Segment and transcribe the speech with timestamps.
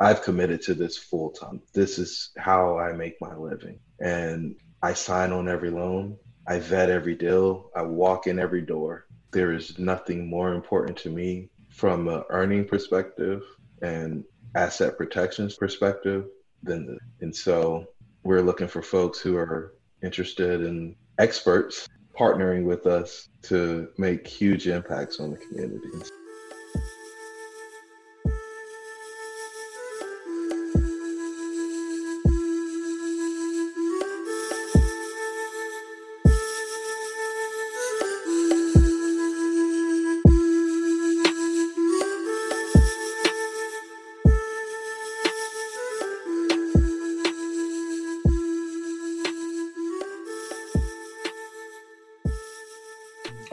[0.00, 1.60] I've committed to this full time.
[1.74, 3.78] This is how I make my living.
[4.00, 6.16] And I sign on every loan.
[6.48, 7.70] I vet every deal.
[7.76, 9.06] I walk in every door.
[9.30, 13.42] There is nothing more important to me from an earning perspective
[13.82, 14.24] and
[14.54, 16.24] asset protections perspective
[16.62, 16.98] than this.
[17.20, 17.86] And so
[18.22, 21.86] we're looking for folks who are interested in experts
[22.18, 26.10] partnering with us to make huge impacts on the communities.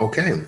[0.07, 0.41] Okay.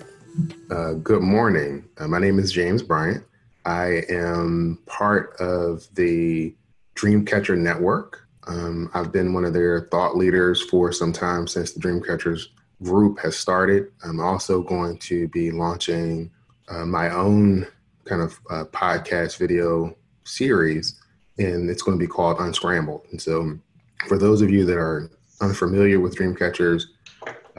[0.70, 1.84] Uh, good morning.
[1.98, 3.22] Uh, my name is James Bryant.
[3.66, 6.54] I am part of the
[6.94, 8.26] Dreamcatcher Network.
[8.46, 12.46] Um, I've been one of their thought leaders for some time since the Dreamcatchers
[12.82, 13.92] group has started.
[14.02, 16.30] I'm also going to be launching
[16.68, 17.66] uh, my own
[18.06, 20.98] kind of uh, podcast video series,
[21.36, 23.02] and it's going to be called Unscrambled.
[23.10, 23.58] And so,
[24.08, 25.10] for those of you that are
[25.42, 26.84] unfamiliar with Dreamcatchers,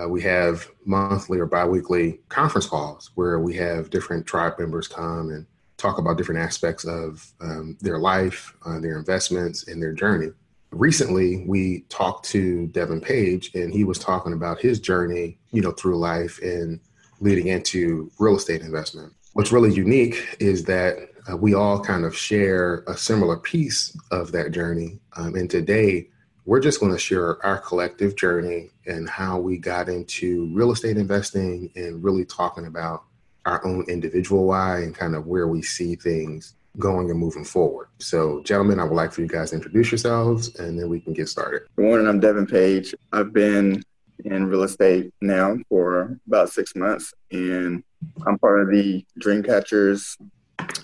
[0.01, 5.29] uh, we have monthly or biweekly conference calls where we have different tribe members come
[5.29, 5.45] and
[5.77, 10.31] talk about different aspects of um, their life, uh, their investments, and their journey.
[10.71, 15.71] Recently, we talked to Devin Page, and he was talking about his journey, you know,
[15.71, 16.79] through life and
[17.19, 19.11] leading into real estate investment.
[19.33, 24.31] What's really unique is that uh, we all kind of share a similar piece of
[24.31, 24.99] that journey.
[25.17, 26.09] Um, and today,
[26.45, 30.97] we're just going to share our collective journey and how we got into real estate
[30.97, 33.03] investing and really talking about
[33.45, 37.87] our own individual why and kind of where we see things going and moving forward.
[37.99, 41.13] So, gentlemen, I would like for you guys to introduce yourselves and then we can
[41.13, 41.63] get started.
[41.75, 42.07] Good morning.
[42.07, 42.95] I'm Devin Page.
[43.11, 43.83] I've been
[44.23, 47.83] in real estate now for about six months, and
[48.25, 50.17] I'm part of the Dreamcatchers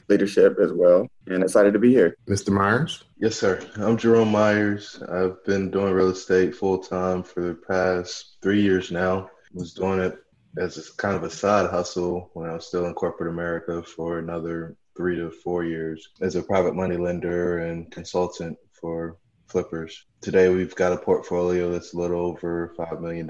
[0.10, 2.16] leadership as well, and excited to be here.
[2.28, 2.50] Mr.
[2.50, 3.04] Myers?
[3.18, 3.62] Yes, sir.
[3.76, 5.02] I'm Jerome Myers.
[5.10, 9.30] I've been doing real estate full time for the past three years now.
[9.54, 10.18] Was doing it
[10.58, 14.20] as a, kind of a side hustle when I was still in corporate America for
[14.20, 20.06] another three to four years as a private money lender and consultant for flippers.
[20.22, 23.30] Today we've got a portfolio that's a little over $5 million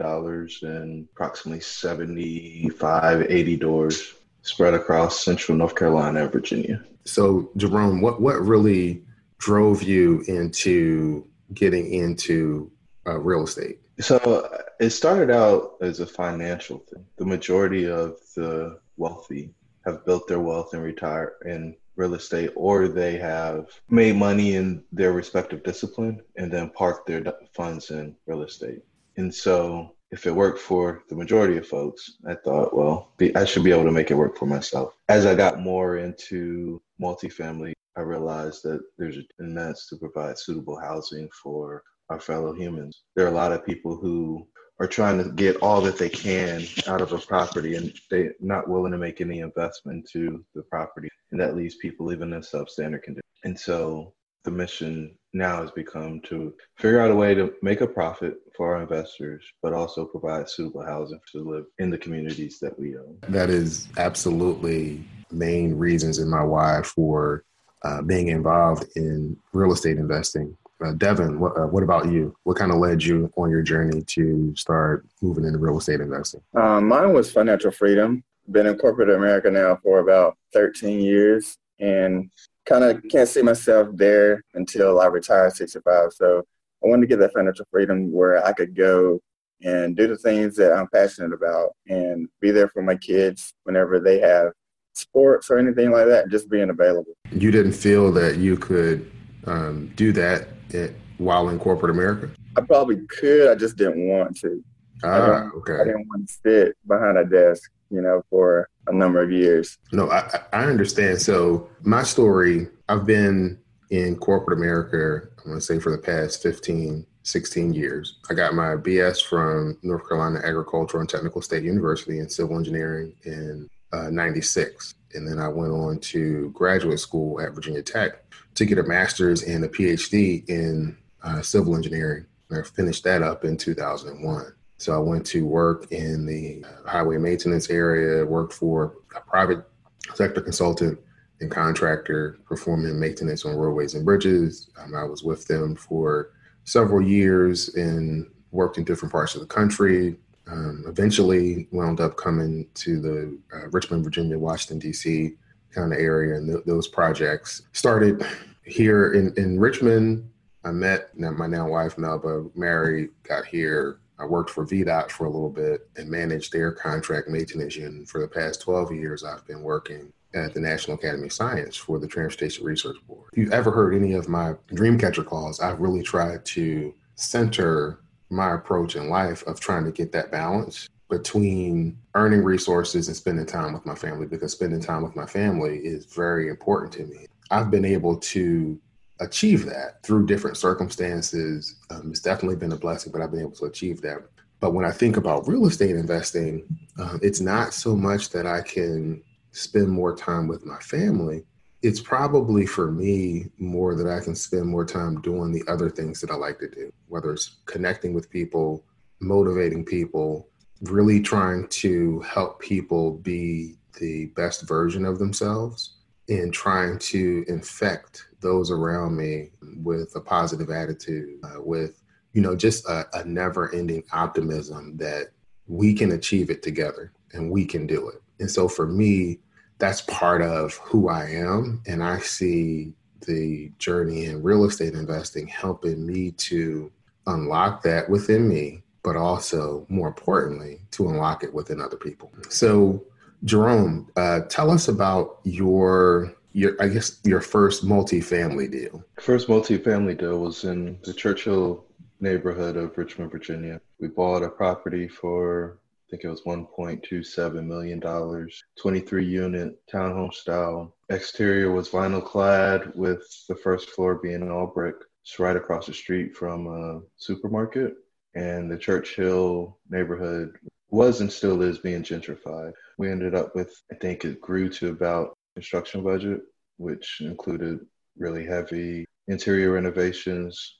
[0.64, 4.14] and approximately 75, 80 doors
[4.48, 6.84] spread across central North Carolina and Virginia.
[7.06, 9.04] So, Jerome, what, what really
[9.40, 12.72] drove you into getting into
[13.06, 13.80] uh, real estate?
[14.00, 14.50] So,
[14.80, 17.06] it started out as a financial thing.
[17.18, 19.54] The majority of the wealthy
[19.86, 24.84] have built their wealth and retire in real estate, or they have made money in
[24.92, 28.84] their respective discipline and then parked their funds in real estate.
[29.18, 33.64] And so if it worked for the majority of folks, I thought, well, I should
[33.64, 34.94] be able to make it work for myself.
[35.10, 40.80] As I got more into multifamily, I realized that there's an immense to provide suitable
[40.80, 43.04] housing for our fellow humans.
[43.16, 44.48] There are a lot of people who
[44.80, 48.70] are trying to get all that they can out of a property and they're not
[48.70, 51.10] willing to make any investment to the property.
[51.32, 53.24] And that leaves people living in substandard conditions.
[53.44, 54.14] And so
[54.48, 58.74] the mission now has become to figure out a way to make a profit for
[58.74, 63.18] our investors, but also provide suitable housing to live in the communities that we own.
[63.28, 67.44] That is absolutely main reasons in my why for
[67.84, 70.56] uh, being involved in real estate investing.
[70.82, 72.34] Uh, Devin, what, uh, what about you?
[72.44, 76.42] What kind of led you on your journey to start moving into real estate investing?
[76.56, 78.24] Um, mine was financial freedom.
[78.50, 82.30] Been in corporate America now for about 13 years and
[82.66, 86.12] kind of can't see myself there until I retire at 65.
[86.14, 86.44] So
[86.84, 89.20] I wanted to get that financial freedom where I could go
[89.64, 94.00] and do the things that I'm passionate about and be there for my kids whenever
[94.00, 94.52] they have
[94.94, 97.14] sports or anything like that, just being available.
[97.32, 99.10] You didn't feel that you could
[99.46, 102.30] um, do that at, while in corporate America?
[102.56, 103.50] I probably could.
[103.50, 104.64] I just didn't want to.
[105.04, 105.76] Ah, okay.
[105.76, 109.78] I didn't want to sit behind a desk, you know, for a number of years.
[109.92, 111.22] No, I, I understand.
[111.22, 116.42] So my story, I've been in corporate America, I'm going to say for the past
[116.42, 118.18] 15, 16 years.
[118.30, 123.14] I got my BS from North Carolina Agricultural and Technical State University in civil engineering
[123.24, 124.96] in uh, 96.
[125.14, 128.24] And then I went on to graduate school at Virginia Tech
[128.56, 132.26] to get a master's and a PhD in uh, civil engineering.
[132.52, 134.54] I finished that up in 2001.
[134.78, 139.66] So I went to work in the highway maintenance area, worked for a private
[140.14, 141.00] sector consultant
[141.42, 144.70] and contractor performing maintenance on roadways and bridges.
[144.80, 146.32] Um, I was with them for
[146.64, 150.18] several years and worked in different parts of the country.
[150.50, 155.34] Um, eventually, wound up coming to the uh, Richmond, Virginia, Washington D.C.
[155.72, 158.26] kind of area, and th- those projects started
[158.64, 160.30] here in in Richmond.
[160.64, 162.46] I met my now wife Melba.
[162.56, 164.00] Mary got here.
[164.20, 168.08] I worked for VDOT for a little bit and managed their contract maintenance unit.
[168.08, 172.00] For the past 12 years, I've been working at the National Academy of Science for
[172.00, 173.30] the Transportation Research Board.
[173.32, 178.00] If you've ever heard any of my Dreamcatcher calls, I've really tried to center
[178.30, 183.46] my approach in life of trying to get that balance between earning resources and spending
[183.46, 187.26] time with my family because spending time with my family is very important to me.
[187.50, 188.78] I've been able to
[189.20, 191.76] achieve that through different circumstances.
[191.90, 194.20] Um, it's definitely been a blessing, but I've been able to achieve that.
[194.60, 196.66] But when I think about real estate investing,
[197.00, 199.22] uh, it's not so much that I can
[199.52, 201.44] spend more time with my family,
[201.82, 206.20] it's probably for me more that I can spend more time doing the other things
[206.22, 208.84] that I like to do, whether it's connecting with people,
[209.20, 210.50] motivating people,
[210.82, 215.98] really trying to help people be the best version of themselves
[216.30, 219.50] and trying to infect those around me
[219.84, 222.02] with a positive attitude, uh, with,
[222.34, 225.30] you know, just a, a never ending optimism that
[225.68, 228.22] we can achieve it together and we can do it.
[228.40, 229.40] And so for me,
[229.80, 231.82] that's part of who I am.
[231.88, 232.94] And I see
[233.26, 236.92] the journey in real estate investing helping me to
[237.26, 242.32] unlock that within me, but also more importantly, to unlock it within other people.
[242.50, 243.04] So,
[243.44, 249.04] Jerome, uh, tell us about your your I guess your first multifamily deal.
[249.22, 251.86] First multifamily deal was in the Church Hill
[252.20, 253.80] neighborhood of Richmond, Virginia.
[254.00, 260.96] We bought a property for I think it was $1.27 million, 23 unit townhome style.
[261.10, 264.96] Exterior was vinyl clad with the first floor being all brick.
[265.22, 267.96] It's right across the street from a supermarket.
[268.36, 270.56] And the Church Hill neighborhood
[270.90, 272.72] was and still is being gentrified.
[272.98, 276.42] We ended up with, I think it grew to about construction budget,
[276.78, 277.80] which included
[278.16, 280.78] really heavy interior renovations.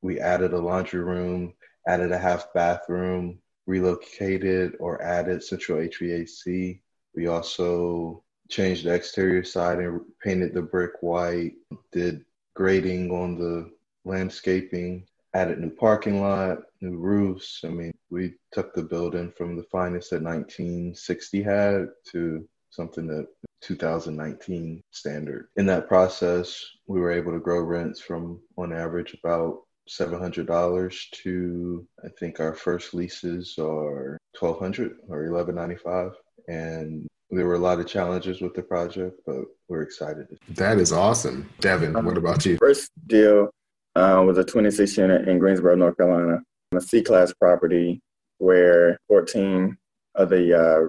[0.00, 1.52] We added a laundry room,
[1.86, 6.80] added a half bathroom, relocated or added central HVAC.
[7.14, 11.52] We also changed the exterior side and painted the brick white,
[11.92, 12.24] did
[12.54, 13.70] grading on the
[14.06, 17.60] landscaping, added new parking lot, new roofs.
[17.62, 23.26] I mean, we took the building from the finest that 1960 had to something that
[23.62, 25.48] 2019 standard.
[25.56, 31.86] In that process, we were able to grow rents from on average about $700 to
[32.04, 36.12] I think our first leases are 1200 or 1195
[36.48, 40.26] and there were a lot of challenges with the project but we're excited.
[40.50, 41.48] That is awesome.
[41.60, 42.56] Devin, what about you?
[42.56, 43.50] First deal
[43.94, 46.42] uh, was a 26 unit in Greensboro, North Carolina,
[46.74, 48.00] a C-class property
[48.38, 49.76] where 14
[50.16, 50.88] of the uh,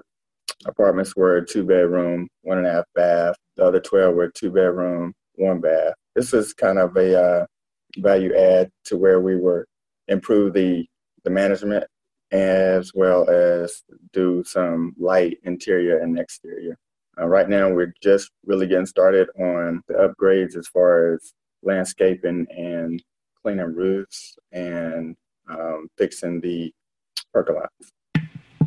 [0.66, 3.36] apartments were two bedroom, one and a half bath.
[3.56, 5.94] The other 12 were two bedroom, one bath.
[6.14, 7.46] This is kind of a uh,
[7.98, 9.66] value add to where we were
[10.08, 10.86] improve the
[11.24, 11.84] the management
[12.30, 16.76] as well as do some light interior and exterior.
[17.18, 22.46] Uh, right now, we're just really getting started on the upgrades as far as landscaping
[22.56, 23.02] and
[23.42, 25.16] cleaning roofs and
[25.50, 26.72] um, fixing the
[27.32, 27.92] percolates.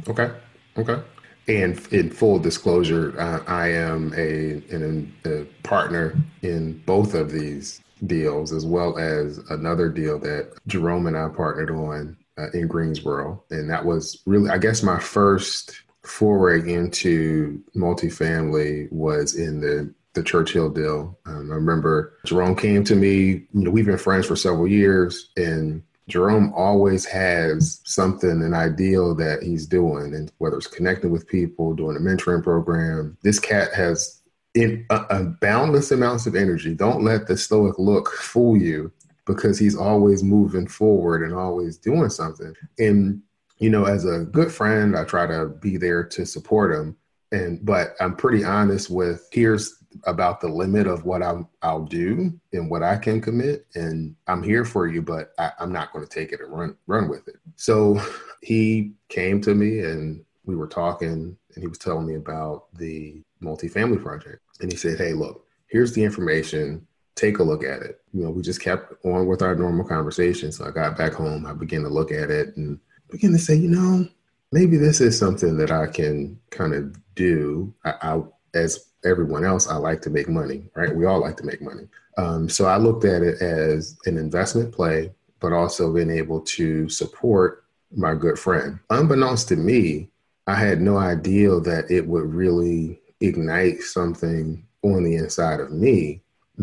[0.08, 0.32] Okay.
[0.78, 1.02] Okay.
[1.52, 7.82] And in full disclosure, uh, I am a, an, a partner in both of these
[8.08, 13.44] deals, as well as another deal that Jerome and I partnered on uh, in Greensboro.
[13.50, 20.24] And that was really, I guess, my first foray into multifamily was in the the
[20.24, 21.18] Church Hill deal.
[21.26, 23.18] Um, I remember Jerome came to me.
[23.22, 29.16] You know, we've been friends for several years, and Jerome always has something, an ideal
[29.16, 33.18] that he's doing, and whether it's connecting with people, doing a mentoring program.
[33.24, 34.22] This cat has
[34.54, 36.76] in a, a boundless amounts of energy.
[36.76, 38.92] Don't let the stoic look fool you
[39.26, 42.54] because he's always moving forward and always doing something.
[42.78, 43.22] And
[43.60, 46.98] you know, as a good friend, I try to be there to support him.
[47.32, 52.34] And but I'm pretty honest with here's about the limit of what I'm I'll do
[52.54, 53.66] and what I can commit.
[53.76, 56.78] And I'm here for you, but I, I'm not going to take it and run
[56.88, 57.36] run with it.
[57.56, 58.02] So
[58.42, 63.22] he came to me and we were talking and he was telling me about the
[63.42, 64.42] multifamily project.
[64.60, 66.86] And he said, Hey, look, here's the information.
[67.16, 68.02] Take a look at it.
[68.14, 70.52] You know, we just kept on with our normal conversation.
[70.52, 72.80] So I got back home, I began to look at it and
[73.10, 74.08] began to say, you know,
[74.52, 77.74] maybe this is something that I can kind of do.
[77.86, 78.22] I, I
[78.54, 80.96] as everyone else, I like to make money, right?
[80.96, 81.88] We all like to make money.
[82.18, 86.88] Um, so I looked at it as an investment play, but also being able to
[86.90, 87.64] support
[87.96, 88.80] my good friend.
[88.90, 90.10] Unbeknownst to me,
[90.48, 96.22] I had no idea that it would really ignite something on the inside of me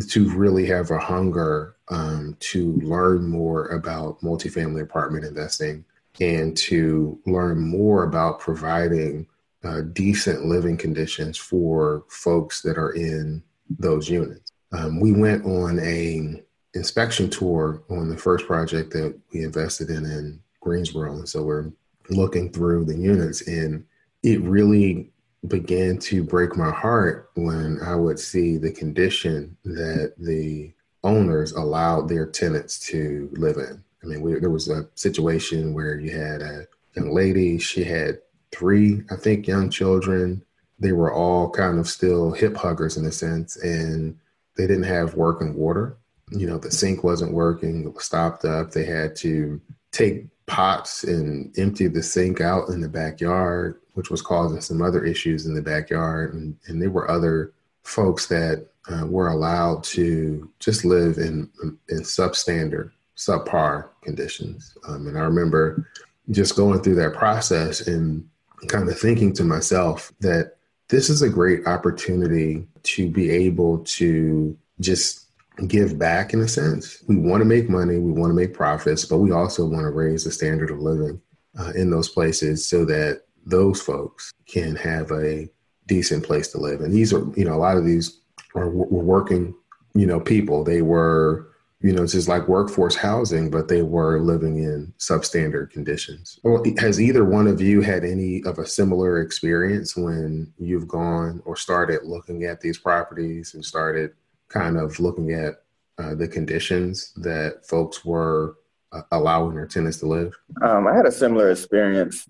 [0.08, 5.84] to really have a hunger um, to learn more about multifamily apartment investing
[6.20, 9.26] and to learn more about providing
[9.64, 13.42] uh, decent living conditions for folks that are in
[13.78, 14.52] those units.
[14.72, 16.42] Um, we went on a
[16.74, 21.72] inspection tour on the first project that we invested in in Greensboro, and so we're
[22.10, 23.84] looking through the units, and
[24.22, 25.10] it really
[25.46, 30.72] began to break my heart when I would see the condition that the
[31.04, 33.82] owners allowed their tenants to live in.
[34.02, 38.20] I mean, we, there was a situation where you had a young lady, she had
[38.52, 40.42] three, I think, young children.
[40.78, 44.16] They were all kind of still hip huggers in a sense, and
[44.56, 45.96] they didn't have working water.
[46.30, 48.70] You know, the sink wasn't working, it was stopped up.
[48.70, 49.60] They had to
[49.92, 55.04] take pots and empty the sink out in the backyard, which was causing some other
[55.04, 56.34] issues in the backyard.
[56.34, 57.52] And, and there were other
[57.82, 61.50] folks that uh, were allowed to just live in
[61.88, 64.76] in substandard, subpar conditions.
[64.86, 65.86] Um, and I remember
[66.30, 68.28] just going through that process and
[68.66, 70.56] kind of thinking to myself that
[70.88, 75.26] this is a great opportunity to be able to just
[75.66, 77.02] give back in a sense.
[77.08, 79.90] We want to make money, we want to make profits, but we also want to
[79.90, 81.20] raise the standard of living
[81.58, 85.48] uh, in those places so that those folks can have a
[85.86, 86.80] decent place to live.
[86.80, 88.20] And these are, you know, a lot of these
[88.54, 89.54] are working,
[89.94, 90.64] you know, people.
[90.64, 91.47] They were
[91.80, 96.40] you know, it's just like workforce housing, but they were living in substandard conditions.
[96.78, 101.54] Has either one of you had any of a similar experience when you've gone or
[101.54, 104.12] started looking at these properties and started
[104.48, 105.62] kind of looking at
[105.98, 108.56] uh, the conditions that folks were
[108.90, 110.36] uh, allowing their tenants to live?
[110.62, 112.26] Um, I had a similar experience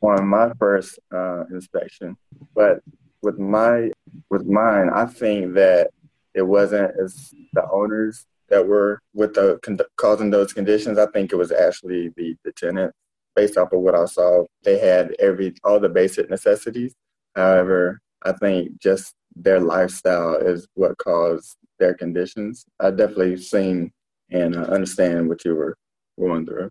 [0.00, 2.16] on my first uh, inspection,
[2.54, 2.82] but
[3.20, 3.90] with my
[4.30, 5.90] with mine, I think that
[6.34, 9.58] it wasn't as the owners that were with the
[9.96, 10.98] causing those conditions.
[10.98, 12.92] I think it was actually the the tenant.
[13.34, 16.94] Based off of what I saw, they had every all the basic necessities.
[17.34, 22.66] However, I think just their lifestyle is what caused their conditions.
[22.78, 23.90] I definitely seen
[24.30, 25.74] and uh, understand what you were
[26.20, 26.68] going through.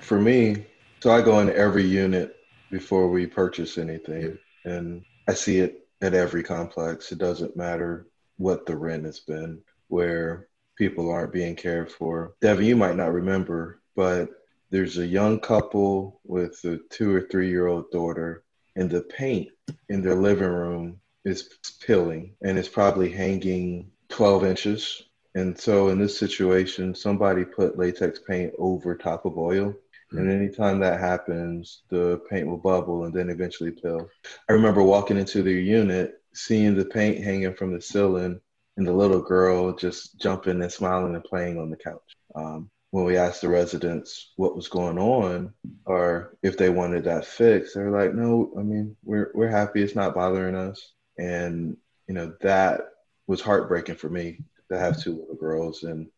[0.00, 0.64] For me,
[1.00, 2.36] so I go in every unit
[2.70, 7.10] before we purchase anything, and I see it at every complex.
[7.10, 12.34] It doesn't matter what the rent has been, where people aren't being cared for.
[12.40, 14.28] Devin, you might not remember, but
[14.70, 18.44] there's a young couple with a two or three year old daughter,
[18.76, 19.50] and the paint
[19.88, 21.48] in their living room is
[21.80, 25.02] peeling and it's probably hanging 12 inches.
[25.34, 29.70] And so in this situation, somebody put latex paint over top of oil.
[29.72, 30.18] Mm-hmm.
[30.18, 34.08] And anytime that happens, the paint will bubble and then eventually peel.
[34.48, 38.40] I remember walking into their unit, seeing the paint hanging from the ceiling,
[38.76, 42.16] and the little girl just jumping and smiling and playing on the couch.
[42.34, 45.52] Um, when we asked the residents what was going on
[45.84, 49.82] or if they wanted that fixed, they're like, "No, I mean, we're we're happy.
[49.82, 51.76] It's not bothering us." And
[52.06, 52.82] you know that
[53.26, 54.38] was heartbreaking for me
[54.70, 56.08] to have two little girls, and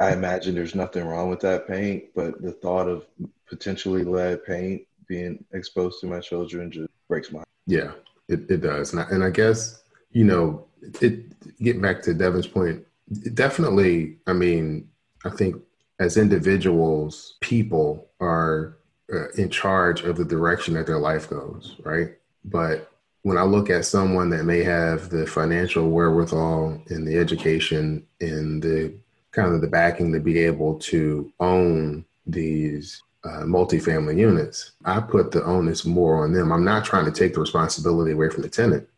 [0.00, 3.06] I imagine there's nothing wrong with that paint, but the thought of
[3.48, 7.48] potentially lead paint being exposed to my children just breaks my heart.
[7.66, 7.92] Yeah,
[8.28, 10.66] it, it does, and I, and I guess you know
[11.00, 11.28] it
[11.60, 12.84] getting back to Devin's point,
[13.34, 14.18] definitely.
[14.26, 14.88] I mean,
[15.24, 15.56] I think
[15.98, 18.78] as individuals, people are
[19.12, 22.10] uh, in charge of the direction that their life goes, right?
[22.44, 22.90] But
[23.22, 28.62] when I look at someone that may have the financial wherewithal and the education and
[28.62, 28.94] the
[29.32, 35.32] kind of the backing to be able to own these uh, multifamily units, I put
[35.32, 36.52] the onus more on them.
[36.52, 38.88] I'm not trying to take the responsibility away from the tenant.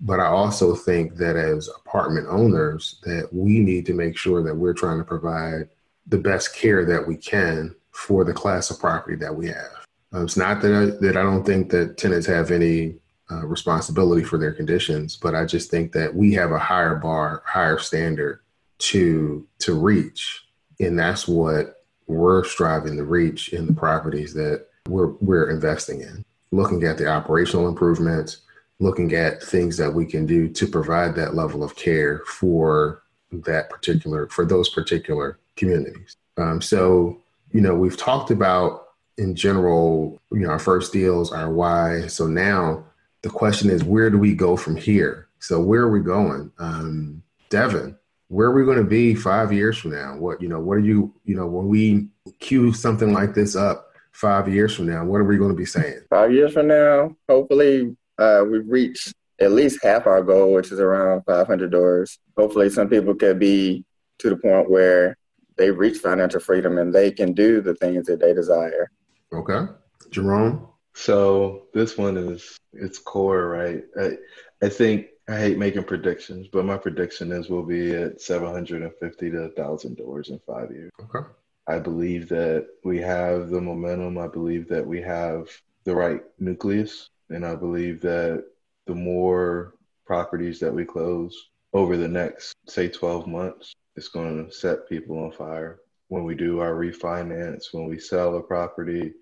[0.00, 4.54] But I also think that as apartment owners, that we need to make sure that
[4.54, 5.68] we're trying to provide
[6.06, 9.86] the best care that we can for the class of property that we have.
[10.12, 12.96] Um, it's not that I, that I don't think that tenants have any
[13.30, 17.42] uh, responsibility for their conditions, but I just think that we have a higher bar,
[17.44, 18.40] higher standard
[18.78, 20.46] to to reach,
[20.78, 26.24] and that's what we're striving to reach in the properties that we're we're investing in.
[26.52, 28.42] Looking at the operational improvements,
[28.78, 33.02] looking at things that we can do to provide that level of care for
[33.32, 36.16] that particular for those particular communities.
[36.36, 37.20] Um, so
[37.52, 42.26] you know we've talked about in general you know our first deals our why so
[42.26, 42.84] now
[43.22, 46.50] the question is where do we go from here So where are we going?
[46.58, 47.96] Um, Devin,
[48.28, 50.16] where are we going to be five years from now?
[50.16, 52.08] What, you know, what are you, you know, when we
[52.40, 55.66] cue something like this up five years from now, what are we going to be
[55.66, 56.00] saying?
[56.10, 60.80] Five years from now, hopefully uh, we've reached at least half our goal, which is
[60.80, 62.18] around 500 doors.
[62.36, 63.84] Hopefully some people could be
[64.18, 65.16] to the point where
[65.56, 68.90] they reach financial freedom and they can do the things that they desire.
[69.32, 69.72] Okay.
[70.10, 70.68] Jerome?
[70.94, 73.84] So this one is it's core, right?
[74.00, 74.16] I,
[74.62, 79.38] I think I hate making predictions, but my prediction is we'll be at 750 to
[79.38, 80.90] 1,000 doors in five years.
[81.02, 81.26] Okay.
[81.66, 84.18] I believe that we have the momentum.
[84.18, 85.48] I believe that we have
[85.84, 87.10] the right nucleus.
[87.30, 88.44] And I believe that
[88.86, 94.52] the more properties that we close over the next, say, 12 months, it's going to
[94.52, 95.80] set people on fire.
[96.08, 99.12] When we do our refinance, when we sell a property,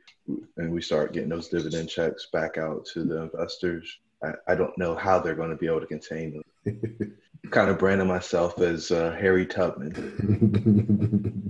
[0.56, 4.76] and we start getting those dividend checks back out to the investors, I, I don't
[4.78, 7.16] know how they're going to be able to contain them.
[7.50, 9.94] kind of branding myself as uh, Harriet Tubman.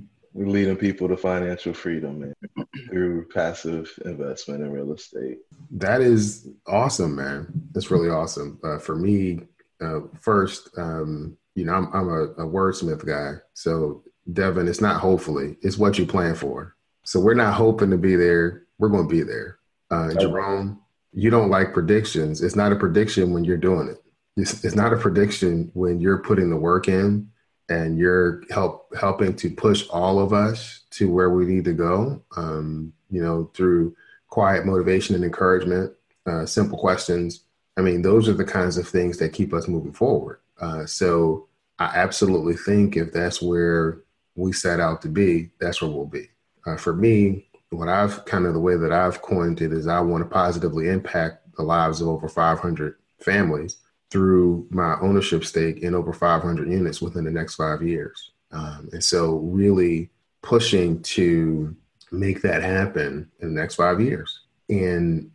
[0.34, 5.38] We're leading people to financial freedom man, through passive investment in real estate.
[5.70, 7.46] That is awesome, man.
[7.72, 8.58] That's really awesome.
[8.62, 9.40] Uh, for me,
[9.80, 13.40] uh, first, um, you know, I'm, I'm a, a wordsmith guy.
[13.54, 16.74] So, Devin, it's not hopefully, it's what you plan for.
[17.04, 19.58] So, we're not hoping to be there we're going to be there.
[19.90, 20.80] Uh, Jerome,
[21.12, 22.42] you don't like predictions.
[22.42, 24.02] It's not a prediction when you're doing it.
[24.36, 27.30] It's, it's not a prediction when you're putting the work in
[27.68, 32.22] and you're help helping to push all of us to where we need to go.
[32.36, 33.96] Um, you know, through
[34.28, 35.92] quiet motivation and encouragement,
[36.26, 37.44] uh, simple questions.
[37.76, 40.40] I mean, those are the kinds of things that keep us moving forward.
[40.60, 44.02] Uh, so I absolutely think if that's where
[44.36, 46.28] we set out to be, that's where we'll be.
[46.66, 50.00] Uh, for me, what I've kind of the way that I've coined it is I
[50.00, 53.76] want to positively impact the lives of over 500 families
[54.14, 58.30] through my ownership stake in over 500 units within the next five years.
[58.52, 60.10] Um, and so, really
[60.42, 61.74] pushing to
[62.12, 64.42] make that happen in the next five years.
[64.68, 65.32] And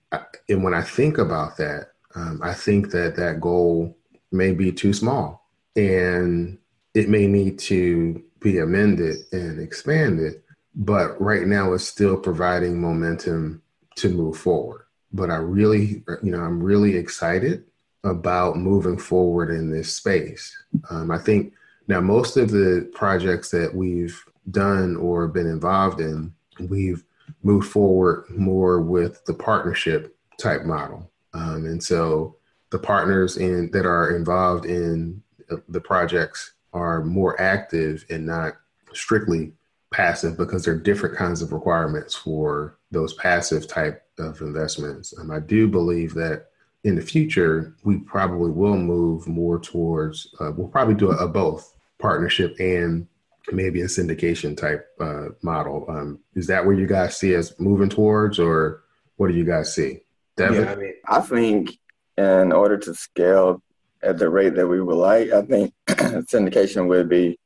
[0.48, 3.98] and when I think about that, um, I think that that goal
[4.32, 6.58] may be too small, and
[6.94, 10.42] it may need to be amended and expanded
[10.76, 13.62] but right now it's still providing momentum
[13.96, 14.84] to move forward.
[15.12, 17.66] But I really, you know, I'm really excited
[18.04, 20.56] about moving forward in this space.
[20.90, 21.54] Um, I think
[21.88, 27.04] now most of the projects that we've done or been involved in, we've
[27.44, 31.12] moved forward more with the partnership type model.
[31.34, 32.36] Um, and so
[32.72, 35.22] the partners in that are involved in
[35.68, 38.54] the projects are more active and not
[38.94, 39.52] strictly
[39.92, 45.14] passive because there are different kinds of requirements for those passive type of investments.
[45.20, 46.49] Um, I do believe that
[46.84, 51.28] in the future, we probably will move more towards, uh, we'll probably do a, a,
[51.28, 53.08] both partnership and
[53.52, 55.86] maybe a syndication type uh, model.
[55.90, 58.84] Um, is that where you guys see us moving towards, or
[59.18, 60.00] what do you guys see?
[60.38, 60.64] Devin?
[60.64, 61.78] Yeah, I mean, I think
[62.18, 63.62] in order to scale
[64.02, 67.38] at the rate that we would like, I think syndication would be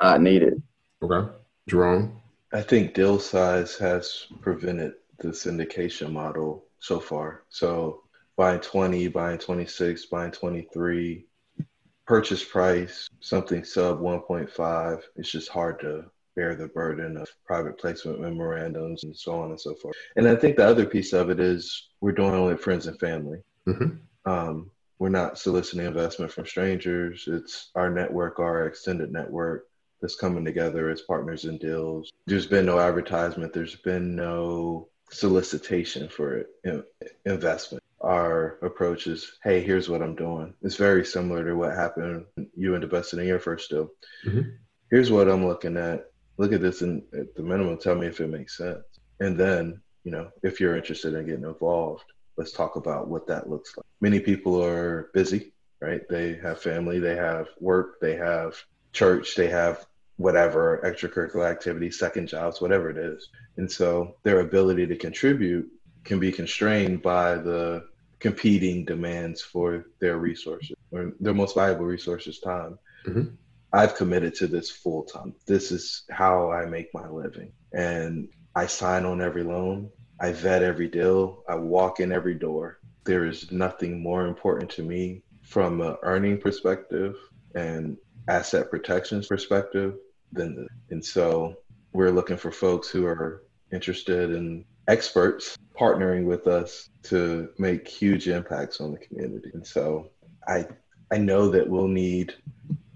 [0.00, 0.62] uh, needed.
[1.00, 1.30] Okay.
[1.68, 2.20] Jerome?
[2.52, 7.44] I think deal size has prevented the syndication model so far.
[7.48, 8.01] So
[8.36, 11.26] buying 20, buying 26, buying 23,
[12.06, 18.20] purchase price, something sub 1.5, it's just hard to bear the burden of private placement
[18.20, 19.94] memorandums and so on and so forth.
[20.16, 22.98] And I think the other piece of it is we're doing it with friends and
[22.98, 23.38] family.
[23.68, 24.30] Mm-hmm.
[24.30, 27.24] Um, we're not soliciting investment from strangers.
[27.26, 29.66] It's our network, our extended network
[30.00, 32.10] that's coming together as partners in deals.
[32.26, 33.52] There's been no advertisement.
[33.52, 36.46] There's been no solicitation for
[37.24, 37.81] investment.
[38.02, 40.54] Our approach is, hey, here's what I'm doing.
[40.62, 43.90] It's very similar to what happened you and invested in the your first deal.
[44.26, 44.50] Mm-hmm.
[44.90, 46.06] Here's what I'm looking at.
[46.36, 48.82] Look at this and at the minimum, tell me if it makes sense.
[49.20, 52.04] And then, you know, if you're interested in getting involved,
[52.36, 53.86] let's talk about what that looks like.
[54.00, 56.00] Many people are busy, right?
[56.08, 58.56] They have family, they have work, they have
[58.92, 59.86] church, they have
[60.16, 63.28] whatever extracurricular activity, second jobs, whatever it is.
[63.56, 65.68] And so their ability to contribute
[66.04, 67.84] can be constrained by the
[68.22, 72.78] competing demands for their resources or their most valuable resources, time.
[73.06, 73.34] Mm-hmm.
[73.72, 75.34] I've committed to this full time.
[75.46, 77.52] This is how I make my living.
[77.72, 79.90] And I sign on every loan.
[80.20, 81.42] I vet every deal.
[81.48, 82.78] I walk in every door.
[83.04, 87.16] There is nothing more important to me from an earning perspective
[87.56, 87.96] and
[88.28, 89.94] asset protections perspective
[90.32, 91.56] than the, and so
[91.92, 98.28] we're looking for folks who are interested in experts partnering with us to make huge
[98.28, 99.50] impacts on the community.
[99.54, 100.10] And so
[100.46, 100.66] I
[101.10, 102.34] I know that we'll need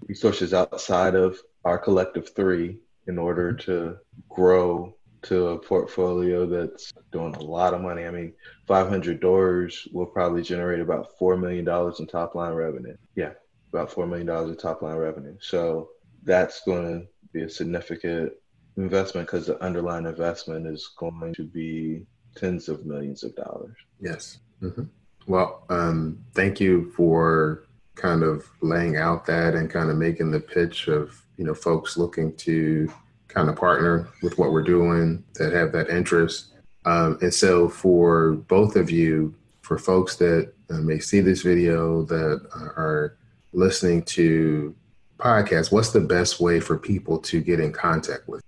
[0.09, 7.35] resources outside of our collective three in order to grow to a portfolio that's doing
[7.35, 8.05] a lot of money.
[8.05, 8.33] I mean,
[8.67, 11.69] 500 doors will probably generate about $4 million
[11.99, 12.97] in top line revenue.
[13.17, 13.33] Yeah,
[13.73, 15.37] about $4 million in top line revenue.
[15.41, 15.91] So
[16.23, 18.33] that's going to be a significant
[18.77, 23.77] investment because the underlying investment is going to be tens of millions of dollars.
[24.01, 24.39] Yes.
[24.63, 24.85] Mm-hmm.
[25.27, 30.41] Well, um, thank you for kind of laying out that and kind of making the
[30.41, 32.93] pitch of you know folks looking to
[33.29, 36.53] kind of partner with what we're doing that have that interest.
[36.85, 42.05] Um, and so for both of you, for folks that uh, may see this video
[42.05, 43.17] that are
[43.53, 44.75] listening to
[45.19, 48.43] podcasts, what's the best way for people to get in contact with?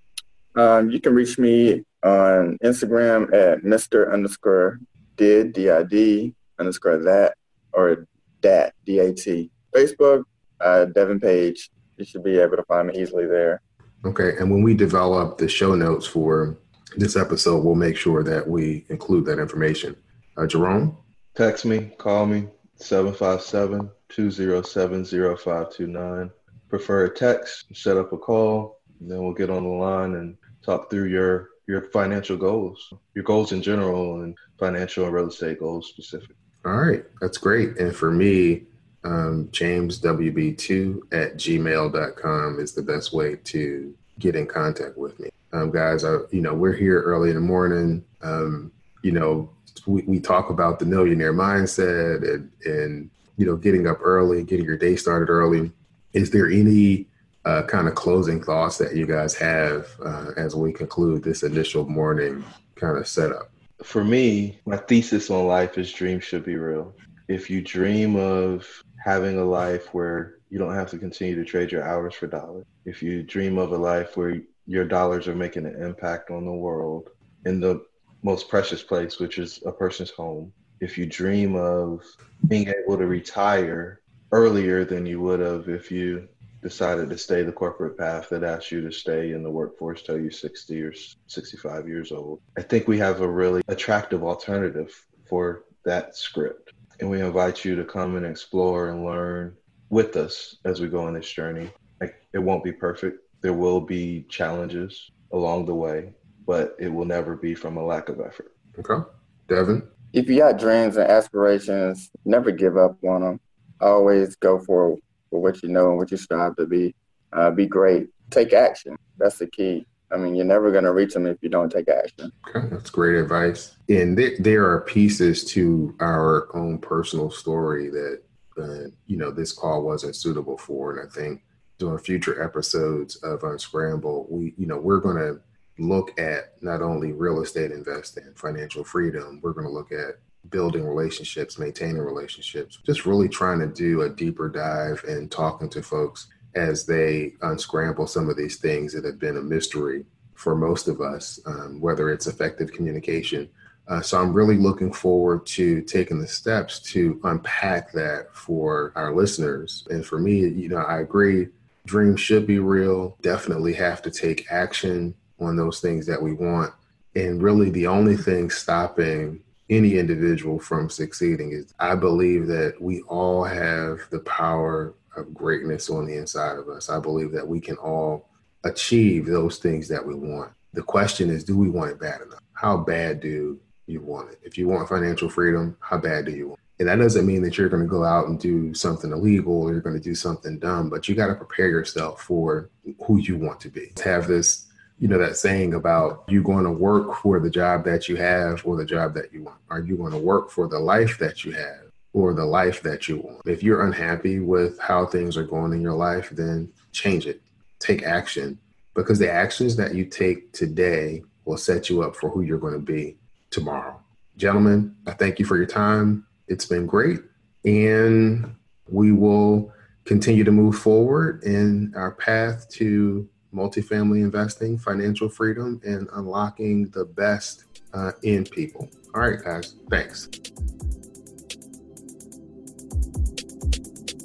[0.58, 4.12] Um, you can reach me on Instagram at Mr.
[4.12, 4.80] underscore
[5.16, 7.34] did D-I-D underscore that
[7.72, 8.08] or
[8.40, 9.50] dat D-A-T.
[9.74, 10.24] Facebook,
[10.60, 11.70] uh, Devin Page.
[11.96, 13.60] You should be able to find me easily there.
[14.04, 14.36] Okay.
[14.38, 16.58] And when we develop the show notes for
[16.96, 19.94] this episode, we'll make sure that we include that information.
[20.36, 20.96] Uh, Jerome?
[21.36, 26.30] Text me, call me, 757 207 0529.
[26.68, 30.36] Prefer a text, set up a call, and then we'll get on the line and
[30.62, 35.60] talk through your your financial goals, your goals in general, and financial and real estate
[35.60, 36.34] goals specific.
[36.64, 37.76] All right, that's great.
[37.76, 38.62] And for me,
[39.04, 45.28] um, jameswb2 at gmail.com is the best way to get in contact with me.
[45.52, 48.04] Um, guys, I, you know, we're here early in the morning.
[48.22, 49.50] Um, you know,
[49.86, 54.66] we, we talk about the millionaire mindset and, and, you know, getting up early, getting
[54.66, 55.70] your day started early.
[56.12, 57.06] Is there any
[57.44, 61.88] uh, kind of closing thoughts that you guys have uh, as we conclude this initial
[61.88, 63.50] morning kind of setup?
[63.82, 66.94] For me, my thesis on life is dreams should be real.
[67.28, 68.66] If you dream of
[69.04, 72.64] having a life where you don't have to continue to trade your hours for dollars.
[72.84, 76.52] If you dream of a life where your dollars are making an impact on the
[76.52, 77.10] world
[77.44, 77.84] in the
[78.22, 82.04] most precious place, which is a person's home, if you dream of
[82.46, 84.00] being able to retire
[84.32, 86.28] earlier than you would have if you
[86.62, 90.20] decided to stay the corporate path that asks you to stay in the workforce till
[90.20, 90.92] you're 60 or
[91.26, 94.92] 65 years old, I think we have a really attractive alternative
[95.28, 99.56] for that script and we invite you to come and explore and learn
[99.88, 101.70] with us as we go on this journey.
[102.00, 103.18] Like, it won't be perfect.
[103.40, 106.12] There will be challenges along the way,
[106.46, 108.52] but it will never be from a lack of effort.
[108.78, 109.08] Okay.
[109.48, 109.88] Devin?
[110.12, 113.40] If you got dreams and aspirations, never give up on them.
[113.80, 114.96] Always go for,
[115.30, 116.94] for what you know and what you strive to be.
[117.32, 118.08] Uh, be great.
[118.30, 118.96] Take action.
[119.18, 119.86] That's the key.
[120.10, 122.32] I mean, you're never going to reach them if you don't take action.
[122.48, 123.76] Okay, that's great advice.
[123.88, 128.22] And th- there are pieces to our own personal story that,
[128.58, 130.96] uh, you know, this call wasn't suitable for.
[130.96, 131.42] And I think
[131.78, 135.40] during future episodes of Unscramble, we, you know, we're going to
[135.78, 140.18] look at not only real estate investing, financial freedom, we're going to look at
[140.50, 145.82] building relationships, maintaining relationships, just really trying to do a deeper dive and talking to
[145.82, 150.88] folks as they unscramble some of these things that have been a mystery for most
[150.88, 153.48] of us, um, whether it's effective communication.
[153.88, 159.14] Uh, so I'm really looking forward to taking the steps to unpack that for our
[159.14, 159.86] listeners.
[159.90, 161.48] And for me, you know, I agree,
[161.86, 166.72] dreams should be real, definitely have to take action on those things that we want.
[167.14, 173.02] And really, the only thing stopping any individual from succeeding is I believe that we
[173.02, 176.88] all have the power of greatness on the inside of us.
[176.88, 178.28] I believe that we can all
[178.64, 180.52] achieve those things that we want.
[180.72, 182.40] The question is, do we want it bad enough?
[182.52, 184.38] How bad do you want it?
[184.42, 186.80] If you want financial freedom, how bad do you want it?
[186.80, 189.72] And that doesn't mean that you're going to go out and do something illegal or
[189.72, 192.70] you're going to do something dumb, but you got to prepare yourself for
[193.04, 193.92] who you want to be.
[194.04, 194.67] Have this,
[194.98, 198.66] you know, that saying about you going to work for the job that you have
[198.66, 199.58] or the job that you want.
[199.70, 201.88] Are you going to work for the life that you have?
[202.12, 203.42] or the life that you want.
[203.46, 207.40] If you're unhappy with how things are going in your life, then change it.
[207.78, 208.58] Take action
[208.94, 212.74] because the actions that you take today will set you up for who you're going
[212.74, 213.16] to be
[213.50, 214.00] tomorrow.
[214.36, 216.26] Gentlemen, I thank you for your time.
[216.48, 217.20] It's been great.
[217.64, 218.54] And
[218.88, 219.72] we will
[220.04, 227.04] continue to move forward in our path to multifamily investing, financial freedom, and unlocking the
[227.04, 228.88] best uh, in people.
[229.14, 229.74] All right, guys.
[229.90, 230.26] Thanks.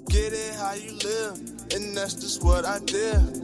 [0.09, 1.37] Get it how you live,
[1.73, 3.43] and that's just what I did.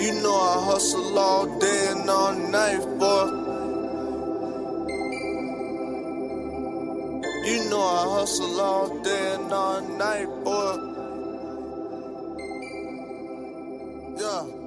[0.00, 3.40] You know I hustle all day and all night, boy.
[7.46, 10.40] You know I hustle all day and all night.
[14.30, 14.59] Yeah.